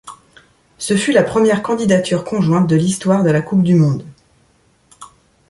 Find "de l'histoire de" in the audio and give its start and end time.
2.67-3.29